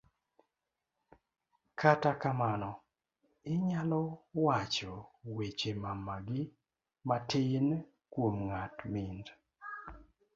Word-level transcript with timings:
kata 1.79 2.11
kamano, 2.21 2.71
inyalo 3.53 4.01
wacho 4.45 4.93
weche 5.35 5.71
mamagi 5.83 6.41
matin 7.07 7.65
kuom 8.11 8.35
ng'at 8.47 8.77
mind 8.93 9.25